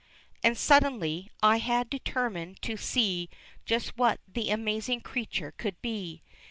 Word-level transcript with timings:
And 0.41 0.57
suddenly 0.57 1.29
I 1.43 1.57
had 1.57 1.87
determined 1.87 2.59
to 2.63 2.75
see 2.75 3.29
just 3.65 3.97
what 3.99 4.19
that 4.33 4.49
amazing 4.49 5.01
creature 5.01 5.51
could 5.51 5.79
be. 5.83 6.23